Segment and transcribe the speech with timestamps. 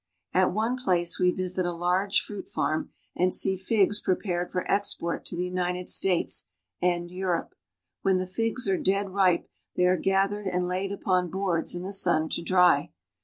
[0.33, 5.23] At one place we visit a large fruit farm and see figs prepared for export
[5.25, 6.47] to the United States
[6.81, 7.53] and Europe,
[8.01, 11.93] When the figs are dead ripe, they are gathered and laid upon boards in the
[11.93, 12.91] sun to dry.